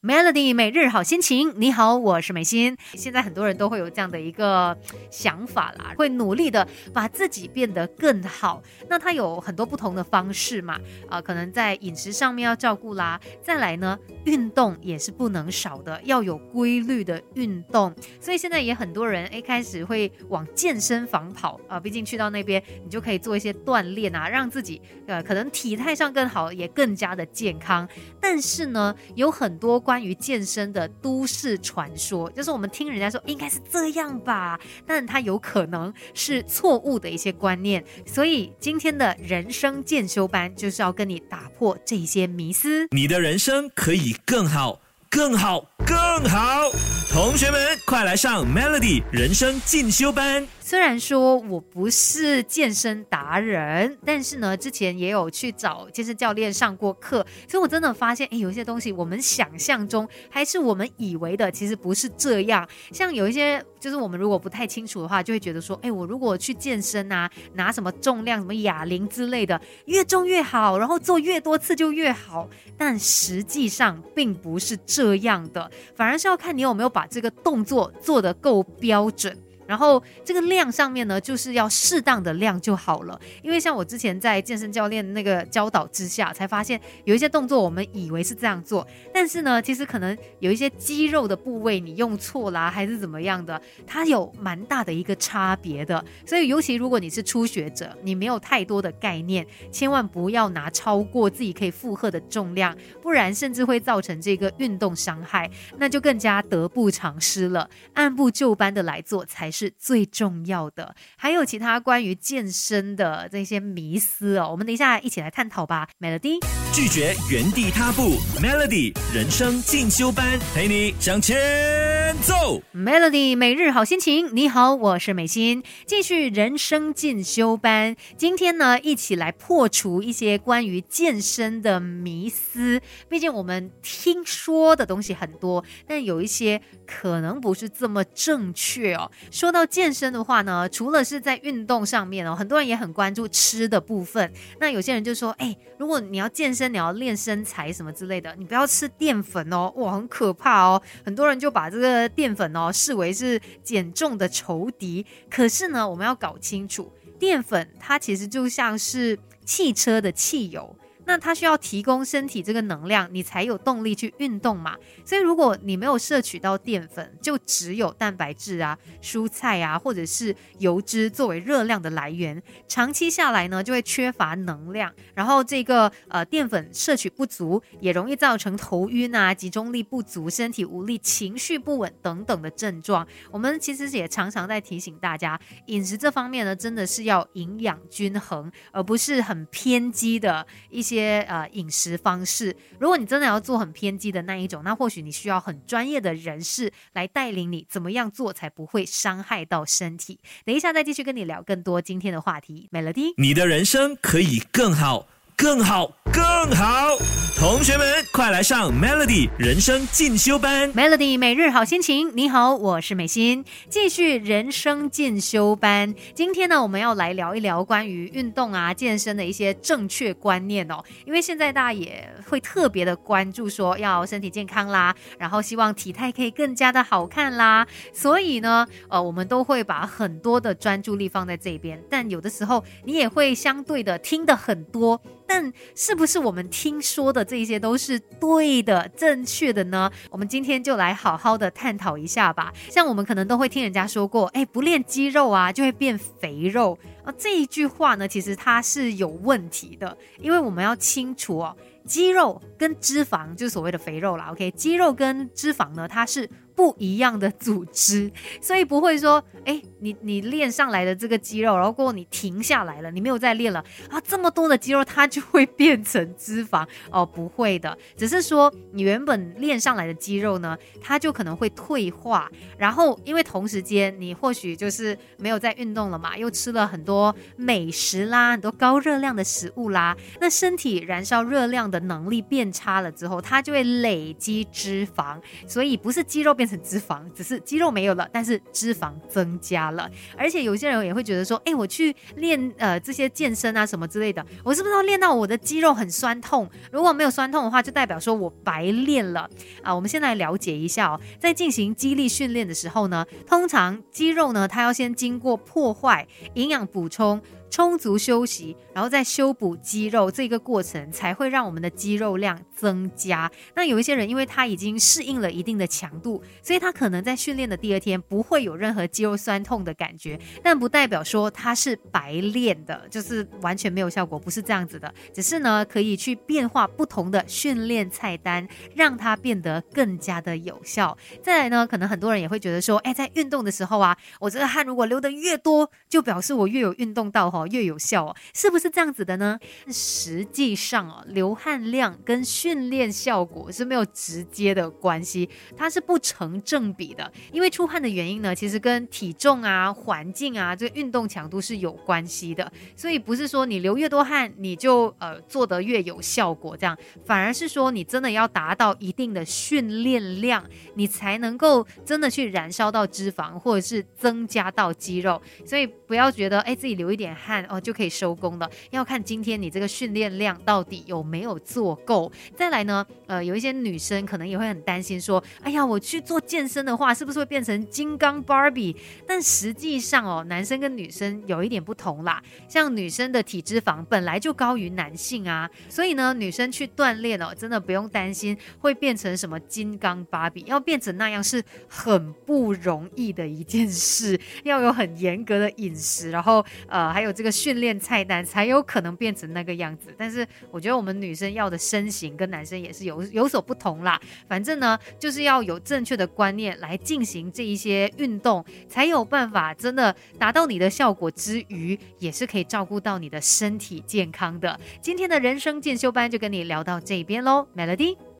[0.00, 2.76] Melody 每日好心情，你好，我是美心。
[2.94, 4.78] 现在很多人都会有这样的一个
[5.10, 8.62] 想法啦，会努力的把自己变得更好。
[8.88, 17.92] 那他有很多不同的方式嘛，啊，可能在饮食上面要照顾啦，再来呢，运动也是不能少的，要有规律的运动。
[18.20, 27.88] 所以现在也很多人一开始会往健身房跑啊，毕竟去到那边你就可以做一些锻炼啊，让自己呃可能体态上更好，也更加的健康。
[28.30, 29.80] 但是呢，有很多。
[29.80, 37.82] 关于健身的都市传说，就是我们听人家说应该是这样吧，但它有可能是错误的一些观念。
[38.04, 45.96] 所以今天的人生进修班就是要跟你打破这些迷思，你的人生可以更好，更好，更
[46.28, 46.70] 好。
[47.10, 50.46] 同学们，快来上 Melody 人生进修班。
[50.68, 62.68] 虽然说我不是健身达人，但是呢，之前也有去找健身教练上过课，所以我真的发现，哎，有些东西我们想象中还是我们以为的，其实不是这样。
[62.92, 72.46] 像有一些，就是我们如果不太清楚的话，就会觉得说，哎，我如果去健身啊，拿什么重量，什么哑铃之类的，越重越好，然后做越多次就越好。
[72.76, 79.34] 但实际上并不是这样的，反而是要看你有没有把这个动作做得够标准。
[79.68, 83.20] 然后这个量上面呢，就是要适当的量就好了。
[83.42, 96.02] 因为像我之前在健身教练那个教导之下，才发现有一些动作我们以为是这样做，但是呢，其实可能有一些肌肉的部位你用错啦，还是怎么样的，它有蛮大的一个差别的。
[96.24, 107.68] 所以尤其如果你是初学者，你没有太多的概念，千万不要拿超过自己可以负荷的重量，不然甚至会造成这个运动伤害，那就更加得不偿失了。
[107.92, 109.57] 按部就班的来做才是。
[109.58, 115.88] 是最重要的，还有其他关于健身的这些迷思哦，我们等一下一起来探讨吧。
[116.00, 116.38] Melody
[116.72, 121.87] 拒绝原地踏步，Melody 人生进修班陪你向前
[122.22, 122.62] 走。
[122.74, 127.96] Melody 每日好心情，你好，我是美心，继续人生进修班。
[128.16, 132.80] 今天呢，一起来破除一些关于健身的迷思。
[133.08, 139.10] 毕竟我们听说的东西很多，但有一些可能不是这么正确哦。
[139.30, 144.32] 说到健身的话呢，除了是在运动上面哦，很多人也很关注吃的部分。
[144.60, 150.80] 那有些人就说，哎，如果你要健身，你要练身材什么之类的，你不要吃淀粉哦，哇，很可怕哦。
[151.04, 155.06] 很多人就把这个淀粉哦视为是减重的仇敌。
[155.30, 160.76] 可是呢，我们要搞清楚，淀粉它其实就像是汽车的汽油。
[161.08, 164.76] 那它需要提供身体这个能量，你才有动力去运动嘛。
[165.06, 174.92] 所以如果你没有摄取到淀粉，就只有蛋白质啊、蔬菜啊，或者是油脂作为热量的来源，长期下来呢，就会缺乏能量。
[175.14, 183.08] 然后这个呃淀粉摄取不足，也容易造成头晕啊、集中力不足、身体无力、情绪不稳等等的症状。
[183.30, 190.97] 我们其实也常常在提醒大家，饮食这方面呢，真的是要营养均衡，而不是很偏激的一些。
[190.98, 200.18] 些呃饮食方式，如果你真的要做很偏激的那一种，那或许你需要很专业的人士来带领你，怎么样做才不会伤害到身体。
[200.44, 202.68] 等一下再继续跟你聊更多今天的话题。
[202.70, 205.06] 美乐蒂你的人生可以更好。
[205.40, 206.96] 更好，更好！
[207.38, 210.74] 同学们，快来上 Melody 人生进修班。
[210.74, 215.94] Melody 每日好心情，你好，我是美心，继续人生进修班。
[216.12, 220.82] 今天呢，我们要来聊一聊关于运动啊、健身的一些正确观念哦。
[221.06, 231.80] 因为现在大家也会特别的关注，说要身体健康啦，然后希望体态可以更加的好看啦，所以呢，呃，我们都会把很多的专注力放在这边。
[231.88, 235.00] 但有的时候，你也会相对的听的很多。
[235.28, 239.90] 但是不是我们听说的这些都是对的、正确的呢？
[240.10, 242.50] 我们今天就来好好的探讨一下吧。
[242.70, 246.78] 像我们可能都会听人家说过，哎，不练肌肉啊，就会变肥肉
[247.08, 247.14] 啊。
[247.18, 254.28] 这一句话呢，其实它是有问题的，因为我们要清楚哦，肌肉跟脂肪就是所谓的肥肉啦。
[254.32, 256.28] OK，肌肉跟脂肪呢，它是。
[256.58, 258.10] 不一样的组织，
[258.42, 276.97] 所以不会说，哎，你你练上来的这个肌肉，然后过后你停下来了，你没有再练了啊，这么多的肌肉它就会变成脂肪 哦，不会的，只是说你原本练上来的肌肉呢，它就可能会退化，然后因为同时间你或许就是没有在运动了嘛，又吃了很多
[277.36, 289.90] 美食啦，很多高热量的食物啦，那身体燃烧热量的能力变差了之后，它就会累积脂肪，所以不是肌肉变成脂肪，只是肌肉没有了，但是脂肪增加了。
[290.16, 296.48] 而且有些人也会觉得说，哎，我去练呃这些健身啊什么之类的，我是不是要练到我的肌肉很酸痛？
[296.70, 299.28] 如果没有酸痛的话，就代表说我白练了
[299.62, 299.74] 啊。
[299.74, 307.20] 我们先来了解一下哦，在进行肌力训练的时候呢，通常肌肉呢，它要先经过破坏、营养补充。
[307.50, 313.30] 充足休息，然后再修补肌肉，这个过程才会让我们的肌肉量增加。
[313.54, 324.92] 那有一些人，因为他已经适应了一定的强度，所以他可能在训练的第二天不会有任何肌肉酸痛的感觉，但不代表说他是白练的，就是完全没有效果，不是这样子的。
[325.14, 330.96] 只是呢，可以去变化不同的训练菜单，让它变得更加的有效。
[331.22, 337.28] 再来呢，可能很多人也会觉得说，哎，在运动的时候啊，我这个汗如果流的越多，就表示我越有运动到。
[337.42, 339.38] 哦，越有效哦，是不是这样子的呢？
[339.68, 347.10] 实际上哦，流汗量跟训练效果是没有直接的关系，它是不成正比的。
[347.32, 352.50] 因为出汗的原因呢，其实跟体重啊、环境啊、这个运动强度是有关系的。
[352.76, 360.44] 所以不是说你流越多汗，你就呃做得越有效果，这样反而是说你真的要达到一定的训练量，
[360.74, 365.20] 你才能够真的去燃烧到脂肪，或者是增加到肌肉。
[365.46, 367.27] 所以不要觉得哎自己流一点汗。
[367.28, 372.10] 看哦就可以收工了，要看今天你这个训练量到底有没有做够。
[372.34, 378.74] 再来呢，呃，有一些女生可能也会很担心说，哎呀，我去做健身的话，是不是会变成金刚芭比？
[379.06, 382.22] 但实际上哦，男生跟女生有一点不同啦。
[382.48, 397.12] 像女生的体脂肪本来就高于男性啊，所以呢，女生去锻炼哦，真的不用担心会变成什么金刚芭比，要变成那样是很不容易的一件事，要有很严格的饮食，然后呃还有。
[397.18, 404.00] 这个训练菜单才有可能变成那个样子，但是我觉得我们女生要的身形跟男生也是有有所不同啦。
[404.28, 414.56] 反正呢，就是要有正确的观念来进行这一些运动，才有办法真的达到你的效果之余，也是可以照顾到你的身体健康的。
[414.80, 418.07] 今天的人生进修班就跟你聊到这边喽，Melody。